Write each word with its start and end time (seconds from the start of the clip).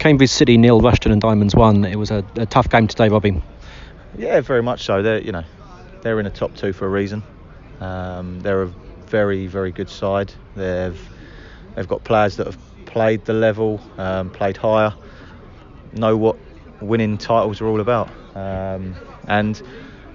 Cambridge 0.00 0.30
City 0.30 0.56
nil, 0.56 0.80
Rushden 0.80 1.12
and 1.12 1.20
Diamonds 1.20 1.54
one. 1.54 1.84
It 1.84 1.96
was 1.96 2.10
a, 2.10 2.24
a 2.36 2.46
tough 2.46 2.70
game 2.70 2.86
today, 2.86 3.10
Robbie. 3.10 3.42
Yeah, 4.16 4.40
very 4.40 4.62
much 4.62 4.82
so. 4.82 5.02
They're 5.02 5.20
you 5.20 5.30
know 5.30 5.44
they're 6.00 6.18
in 6.18 6.24
the 6.24 6.30
top 6.30 6.56
two 6.56 6.72
for 6.72 6.86
a 6.86 6.88
reason. 6.88 7.22
Um, 7.80 8.40
they're 8.40 8.62
a 8.62 8.72
very 9.06 9.46
very 9.46 9.70
good 9.70 9.90
side. 9.90 10.32
They've 10.56 10.98
they've 11.74 11.86
got 11.86 12.02
players 12.02 12.36
that 12.36 12.46
have 12.46 12.58
played 12.86 13.26
the 13.26 13.34
level, 13.34 13.78
um, 13.98 14.30
played 14.30 14.56
higher, 14.56 14.94
know 15.92 16.16
what 16.16 16.36
winning 16.80 17.18
titles 17.18 17.60
are 17.60 17.66
all 17.66 17.80
about. 17.80 18.08
Um, 18.34 18.96
and 19.28 19.60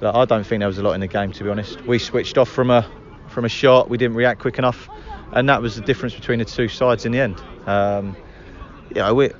look, 0.00 0.14
I 0.14 0.24
don't 0.26 0.46
think 0.46 0.60
there 0.60 0.68
was 0.68 0.78
a 0.78 0.82
lot 0.84 0.92
in 0.92 1.00
the 1.00 1.08
game 1.08 1.32
to 1.32 1.42
be 1.42 1.50
honest. 1.50 1.80
We 1.86 1.98
switched 1.98 2.38
off 2.38 2.48
from 2.48 2.70
a 2.70 2.88
from 3.26 3.44
a 3.44 3.48
shot. 3.48 3.90
We 3.90 3.98
didn't 3.98 4.16
react 4.16 4.40
quick 4.40 4.58
enough, 4.58 4.88
and 5.32 5.48
that 5.48 5.60
was 5.60 5.74
the 5.74 5.82
difference 5.82 6.14
between 6.14 6.38
the 6.38 6.44
two 6.44 6.68
sides 6.68 7.04
in 7.04 7.10
the 7.10 7.18
end. 7.18 7.42
Um, 7.66 8.16
yeah, 8.94 9.10
we, 9.10 9.30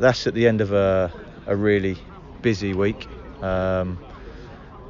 that's 0.00 0.26
at 0.26 0.34
the 0.34 0.48
end 0.48 0.60
of 0.60 0.72
a, 0.72 1.12
a 1.46 1.54
really 1.54 1.96
busy 2.42 2.74
week. 2.74 3.06
Um, 3.42 3.98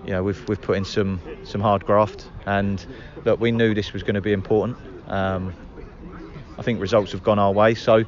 you 0.05 0.13
know, 0.13 0.23
we've 0.23 0.49
we've 0.49 0.61
put 0.61 0.77
in 0.79 0.85
some 0.85 1.21
some 1.45 1.61
hard 1.61 1.85
graft, 1.85 2.27
and 2.47 2.85
look, 3.25 3.41
we 3.41 3.53
knew 3.53 3.75
this 3.75 3.93
was 3.93 4.03
going 4.03 4.15
to 4.15 4.21
be 4.21 4.33
important. 4.33 4.79
Um, 5.09 5.53
I 6.59 6.63
think 6.63 6.81
results 6.81 7.13
have 7.13 7.23
gone 7.23 7.39
our 7.39 7.53
way, 7.53 7.75
so 7.75 8.05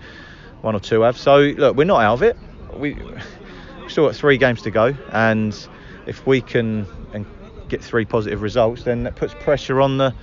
one 0.63 0.75
or 0.75 0.81
two 0.81 1.03
have. 1.03 1.19
So 1.19 1.39
look, 1.41 1.77
we're 1.77 1.85
not 1.85 2.03
out 2.03 2.15
of 2.15 2.23
it. 2.23 2.37
We 2.75 2.95
we've 2.95 3.91
still 3.91 4.07
got 4.07 4.17
three 4.17 4.39
games 4.39 4.63
to 4.63 4.71
go, 4.71 4.95
and 5.11 5.55
if 6.07 6.27
we 6.27 6.41
can 6.41 6.87
and 7.13 7.27
get 7.69 7.83
three 7.83 8.05
positive 8.05 8.43
results, 8.43 8.85
then 8.85 9.03
that 9.03 9.17
puts 9.17 9.35
pressure 9.35 9.81
on 9.81 9.99
the 9.99 10.15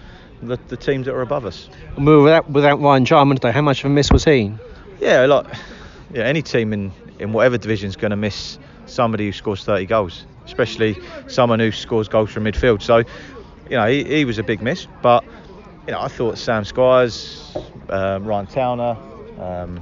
the, 0.41 0.57
the 0.70 0.77
teams 0.77 1.05
that 1.05 1.13
are 1.13 1.21
above 1.21 1.45
us. 1.45 1.70
And 1.98 2.05
without, 2.05 2.49
without 2.49 2.79
Ryan 2.79 3.03
Jarman 3.03 3.37
today. 3.37 3.51
How 3.51 3.61
much 3.61 3.84
of 3.84 3.91
a 3.91 3.93
miss 3.93 4.09
was 4.09 4.23
he? 4.23 4.53
Yeah, 5.01 5.25
like 5.25 5.45
yeah, 6.13 6.23
any 6.23 6.41
team 6.41 6.73
in 6.73 6.91
in 7.20 7.34
whatever 7.34 7.58
division 7.58 7.88
is 7.90 7.95
going 7.95 8.12
to 8.12 8.18
miss 8.18 8.58
somebody 8.86 9.26
who 9.26 9.31
scores 9.31 9.63
30 9.63 9.86
goals, 9.86 10.26
especially 10.46 10.98
someone 11.27 11.60
who 11.60 11.71
scores 11.71 12.07
goals 12.07 12.32
from 12.32 12.46
midfield. 12.46 12.82
So, 12.82 12.98
you 12.98 13.77
know, 13.77 13.85
he, 13.88 14.04
he 14.04 14.26
was 14.26 14.38
a 14.40 14.43
big 14.43 14.62
miss, 14.62 14.88
but 15.01 15.24
you 15.85 15.93
know, 15.93 16.01
I 16.01 16.07
thought 16.07 16.38
Sam 16.38 16.63
Squires, 16.63 17.55
um, 17.90 18.26
Ryan 18.26 18.48
Towner, 18.48 18.98
um, 19.40 19.82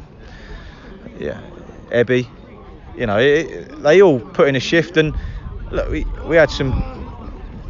yeah, 1.19 1.41
Ebby, 1.89 2.27
you 2.97 3.05
know, 3.05 3.17
it, 3.17 3.81
they 3.83 4.01
all 4.01 4.19
put 4.19 4.47
in 4.47 4.55
a 4.55 4.59
shift, 4.59 4.97
and 4.97 5.15
look, 5.71 5.89
we 5.89 6.05
we 6.25 6.35
had 6.35 6.49
some 6.49 6.95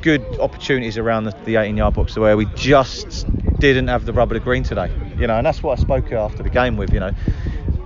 good 0.02 0.40
opportunities 0.40 0.98
around 0.98 1.26
the, 1.26 1.32
the 1.46 1.56
18 1.56 1.76
yard 1.78 1.94
box 1.96 2.16
where 2.18 2.38
we 2.38 2.46
just 2.56 3.26
didn't 3.60 3.88
have 3.88 4.06
the 4.06 4.14
rubber 4.14 4.36
to 4.36 4.40
green 4.40 4.64
today. 4.64 4.92
You 5.18 5.28
know, 5.28 5.38
and 5.38 5.46
that's 5.46 5.62
what 5.64 5.78
I 5.78 5.82
spoke 5.82 6.12
after 6.12 6.44
the 6.44 6.50
game 6.50 6.78
with. 6.78 6.94
You 6.94 7.00
know, 7.00 7.12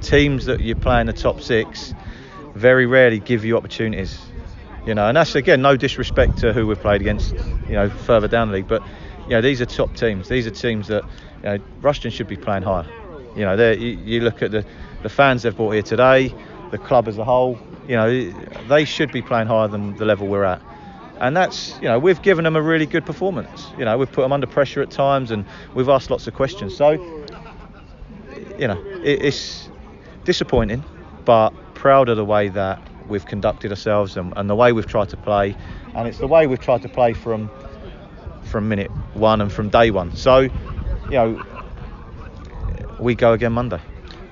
teams 0.02 0.46
that 0.46 0.60
you 0.62 0.76
play 0.76 1.00
in 1.02 1.08
the 1.08 1.14
top 1.14 1.42
six 1.42 1.94
very 2.56 2.86
rarely 2.86 3.20
give 3.20 3.46
you 3.46 3.58
opportunities. 3.58 4.20
You 4.86 4.96
know, 4.96 5.08
and 5.08 5.16
that's 5.16 5.36
again 5.36 5.62
no 5.62 5.78
disrespect 5.78 6.38
to 6.40 6.54
who 6.54 6.68
we've 6.68 6.80
played 6.80 7.02
against. 7.02 7.34
You 7.68 7.76
know, 7.76 7.90
further 7.90 8.28
down 8.28 8.50
the 8.50 8.56
league, 8.56 8.68
but 8.68 8.84
you 9.26 9.30
know 9.30 9.42
these 9.42 9.62
are 9.62 9.66
top 9.66 9.96
teams. 9.96 10.28
These 10.28 10.48
are 10.48 10.52
teams 10.52 10.88
that 10.88 11.04
you 11.38 11.44
know 11.44 11.58
Rushden 11.82 12.12
should 12.12 12.28
be 12.28 12.38
playing 12.38 12.64
higher. 12.64 12.88
You 13.36 13.46
know, 13.46 13.72
you, 13.72 13.90
you 14.04 14.22
look 14.22 14.42
at 14.42 14.52
the 14.52 14.66
the 15.04 15.10
fans 15.10 15.44
they've 15.44 15.56
brought 15.56 15.72
here 15.72 15.84
today, 15.84 16.34
the 16.72 16.78
club 16.78 17.08
as 17.08 17.18
a 17.18 17.24
whole. 17.24 17.60
You 17.88 17.96
know, 17.96 18.32
they 18.68 18.86
should 18.86 19.12
be 19.12 19.22
playing 19.22 19.48
higher 19.48 19.68
than 19.68 19.96
the 19.98 20.06
level 20.06 20.28
we're 20.28 20.44
at 20.44 20.62
and 21.22 21.38
that's 21.38 21.78
you 21.82 21.88
know 21.88 22.00
we've 22.00 22.22
given 22.24 22.44
them 22.44 22.56
a 22.56 22.62
really 22.62 22.88
good 22.88 23.06
performance. 23.06 23.68
You 23.78 23.86
know 23.86 23.98
we've 23.98 24.12
put 24.12 24.24
them 24.24 24.34
under 24.34 24.48
pressure 24.48 24.82
at 24.82 24.90
times, 24.90 25.32
and 25.32 25.46
we've 25.76 25.88
asked 25.88 26.10
lots 26.10 26.28
of 26.28 26.34
questions. 26.34 26.76
So 26.76 26.92
you 28.58 28.68
know 28.68 28.82
it, 29.04 29.26
it's 29.26 29.70
disappointing, 30.24 30.84
but 31.26 31.52
proud 31.74 32.10
of 32.10 32.18
the 32.18 32.26
way 32.26 32.50
that 32.50 32.80
we've 33.08 33.26
conducted 33.26 33.72
ourselves 33.72 34.18
and, 34.18 34.34
and 34.36 34.50
the 34.50 34.56
way 34.56 34.72
we've 34.72 34.88
tried 34.88 35.10
to 35.10 35.18
play, 35.18 35.56
and 35.96 36.08
it's 36.08 36.20
the 36.20 36.28
way 36.28 36.48
we've 36.48 36.60
tried 36.60 36.82
to 36.84 36.90
play 36.90 37.14
from 37.14 37.50
from 38.44 38.68
minute 38.68 38.92
one 39.14 39.42
and 39.42 39.52
from 39.52 39.70
day 39.70 39.92
one. 39.92 40.16
So 40.16 40.40
you 40.40 40.50
know 41.12 41.44
we 43.00 43.16
go 43.16 43.34
again 43.34 43.54
Monday. 43.54 43.80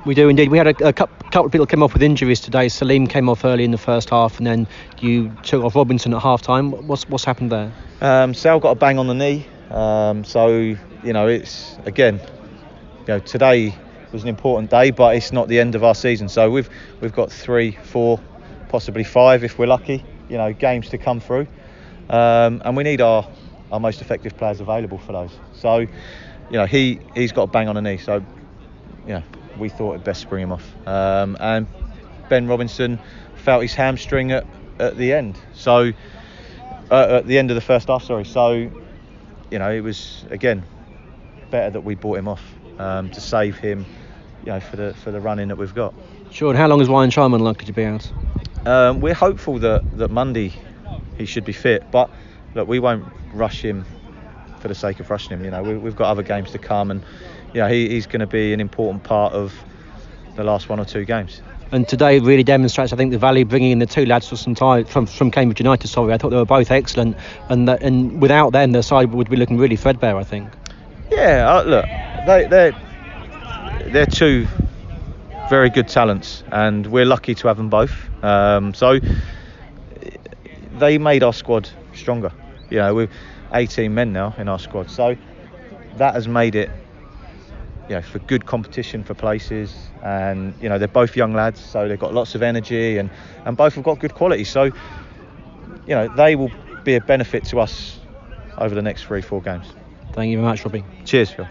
We 0.05 0.15
do 0.15 0.29
indeed. 0.29 0.49
We 0.49 0.57
had 0.57 0.67
a, 0.67 0.87
a 0.87 0.93
couple 0.93 1.45
of 1.45 1.51
people 1.51 1.65
came 1.65 1.83
off 1.83 1.93
with 1.93 2.01
injuries 2.01 2.39
today. 2.39 2.69
Salim 2.69 3.05
came 3.07 3.27
off 3.27 3.43
early 3.43 3.63
in 3.63 3.71
the 3.71 3.77
first 3.77 4.09
half, 4.09 4.37
and 4.37 4.47
then 4.47 4.67
you 4.99 5.31
took 5.43 5.63
off 5.63 5.75
Robinson 5.75 6.13
at 6.13 6.21
half 6.21 6.41
time. 6.41 6.71
What's 6.87 7.07
what's 7.09 7.25
happened 7.25 7.51
there? 7.51 7.71
Um, 8.01 8.33
Sal 8.33 8.59
got 8.59 8.71
a 8.71 8.75
bang 8.75 8.97
on 8.97 9.07
the 9.07 9.13
knee, 9.13 9.45
um, 9.71 10.23
so 10.23 10.47
you 10.47 11.13
know 11.13 11.27
it's 11.27 11.77
again, 11.85 12.19
you 13.01 13.07
know 13.07 13.19
today 13.19 13.75
was 14.11 14.23
an 14.23 14.29
important 14.29 14.69
day, 14.69 14.91
but 14.91 15.15
it's 15.15 15.31
not 15.31 15.47
the 15.47 15.59
end 15.59 15.75
of 15.75 15.83
our 15.83 15.95
season. 15.95 16.29
So 16.29 16.49
we've 16.49 16.69
we've 17.01 17.13
got 17.13 17.31
three, 17.31 17.71
four, 17.71 18.19
possibly 18.69 19.03
five 19.03 19.43
if 19.43 19.57
we're 19.59 19.67
lucky. 19.67 20.03
You 20.29 20.37
know 20.37 20.53
games 20.53 20.89
to 20.89 20.97
come 20.97 21.19
through, 21.19 21.47
um, 22.09 22.61
and 22.65 22.77
we 22.77 22.83
need 22.83 23.01
our 23.01 23.27
our 23.71 23.79
most 23.79 24.01
effective 24.01 24.37
players 24.37 24.59
available 24.59 24.97
for 24.97 25.13
those. 25.13 25.31
So 25.53 25.79
you 25.79 25.87
know 26.51 26.65
he 26.65 26.99
he's 27.15 27.31
got 27.31 27.43
a 27.43 27.47
bang 27.47 27.67
on 27.67 27.75
the 27.75 27.81
knee, 27.81 27.97
so 27.97 28.23
know 29.07 29.23
we 29.57 29.69
thought 29.69 29.95
it 29.95 30.03
best 30.03 30.23
to 30.23 30.27
bring 30.27 30.43
him 30.43 30.51
off. 30.51 30.87
Um, 30.87 31.37
and 31.39 31.67
Ben 32.29 32.47
Robinson 32.47 32.99
felt 33.35 33.61
his 33.61 33.73
hamstring 33.73 34.31
at, 34.31 34.45
at 34.79 34.97
the 34.97 35.13
end. 35.13 35.37
So 35.53 35.91
uh, 36.91 37.17
at 37.19 37.27
the 37.27 37.37
end 37.37 37.51
of 37.51 37.55
the 37.55 37.61
first 37.61 37.87
half, 37.87 38.03
sorry. 38.03 38.25
So 38.25 38.53
you 38.53 39.59
know 39.59 39.71
it 39.71 39.81
was 39.81 40.25
again 40.29 40.63
better 41.51 41.71
that 41.71 41.81
we 41.81 41.95
bought 41.95 42.17
him 42.17 42.27
off 42.27 42.43
um, 42.79 43.09
to 43.11 43.21
save 43.21 43.57
him, 43.57 43.85
you 44.45 44.51
know, 44.51 44.59
for 44.59 44.77
the 44.77 44.93
for 44.95 45.11
the 45.11 45.19
running 45.19 45.49
that 45.49 45.57
we've 45.57 45.75
got. 45.75 45.93
Sure. 46.31 46.49
And 46.49 46.57
how 46.57 46.67
long 46.67 46.81
is 46.81 46.87
Ryan 46.87 47.11
Jarman 47.11 47.41
likely 47.41 47.65
to 47.65 47.73
be 47.73 47.85
out? 47.85 48.11
Um, 48.65 49.01
we're 49.01 49.13
hopeful 49.13 49.59
that 49.59 49.83
that 49.97 50.09
Monday 50.09 50.53
he 51.17 51.25
should 51.25 51.45
be 51.45 51.53
fit, 51.53 51.83
but 51.91 52.09
look, 52.55 52.67
we 52.67 52.79
won't 52.79 53.05
rush 53.33 53.61
him 53.61 53.85
for 54.59 54.67
the 54.67 54.75
sake 54.75 54.99
of 54.99 55.09
rushing 55.09 55.31
him. 55.31 55.43
You 55.43 55.51
know, 55.51 55.63
we, 55.63 55.85
have 55.85 55.95
got 55.95 56.09
other 56.09 56.23
games 56.23 56.51
to 56.51 56.57
come, 56.57 56.91
and 56.91 57.03
you 57.53 57.61
know, 57.61 57.67
he, 57.67 57.89
he's 57.89 58.07
going 58.07 58.21
to 58.21 58.27
be 58.27 58.53
an 58.53 58.59
important 58.59 59.03
part 59.03 59.33
of 59.33 59.53
the 60.35 60.43
last 60.43 60.69
one 60.69 60.79
or 60.79 60.85
two 60.85 61.05
games. 61.05 61.41
And 61.71 61.87
today 61.87 62.19
really 62.19 62.43
demonstrates, 62.43 62.93
I 62.93 62.95
think, 62.95 63.11
the 63.11 63.19
value 63.19 63.45
bringing 63.45 63.71
in 63.71 63.79
the 63.79 63.85
two 63.85 64.05
lads 64.05 64.27
from 64.27 64.55
from, 64.85 65.05
from 65.05 65.31
Cambridge 65.31 65.59
United. 65.59 65.87
Sorry, 65.87 66.13
I 66.13 66.17
thought 66.17 66.29
they 66.29 66.37
were 66.37 66.45
both 66.45 66.71
excellent, 66.71 67.17
and 67.49 67.67
that, 67.67 67.83
and 67.83 68.21
without 68.21 68.51
them, 68.53 68.71
the 68.71 68.81
side 68.81 69.11
would 69.13 69.29
be 69.29 69.35
looking 69.35 69.57
really 69.57 69.75
threadbare. 69.75 70.17
I 70.17 70.23
think. 70.23 70.49
Yeah, 71.11 71.49
uh, 71.51 71.63
look, 71.63 71.85
they 72.25 72.47
they're 72.47 72.75
they're 73.91 74.05
two 74.05 74.47
very 75.49 75.69
good 75.69 75.87
talents, 75.87 76.43
and 76.51 76.85
we're 76.87 77.05
lucky 77.05 77.33
to 77.35 77.47
have 77.47 77.57
them 77.57 77.69
both. 77.69 77.93
Um, 78.23 78.73
so 78.73 78.99
they 80.77 80.97
made 80.97 81.23
our 81.23 81.33
squad 81.33 81.69
stronger. 81.93 82.31
You 82.69 82.77
know, 82.77 82.93
we're 82.93 83.09
18 83.53 83.93
men 83.93 84.13
now 84.13 84.35
in 84.37 84.47
our 84.47 84.59
squad, 84.59 84.91
so 84.91 85.15
that 85.97 86.13
has 86.13 86.27
made 86.27 86.55
it 86.55 86.69
you 87.89 87.95
know, 87.95 88.01
for 88.01 88.19
good 88.19 88.45
competition 88.45 89.03
for 89.03 89.15
places. 89.15 89.75
And 90.03 90.53
you 90.61 90.69
know, 90.69 90.77
they're 90.77 90.87
both 90.87 91.15
young 91.15 91.33
lads, 91.33 91.59
so 91.59 91.87
they've 91.87 91.99
got 91.99 92.13
lots 92.13 92.35
of 92.35 92.43
energy, 92.43 92.99
and 92.99 93.09
and 93.45 93.57
both 93.57 93.73
have 93.73 93.83
got 93.83 93.99
good 93.99 94.13
quality. 94.13 94.43
So 94.43 94.65
you 94.65 95.95
know, 95.95 96.07
they 96.07 96.35
will 96.35 96.51
be 96.83 96.95
a 96.95 97.01
benefit 97.01 97.45
to 97.45 97.59
us 97.59 97.97
over 98.59 98.75
the 98.75 98.81
next 98.83 99.05
three, 99.05 99.21
four 99.21 99.41
games. 99.41 99.65
Thank 100.19 100.31
you 100.31 100.37
very 100.39 100.49
much, 100.49 100.65
Robbie. 100.65 100.83
Cheers, 101.05 101.31
Phil. 101.31 101.47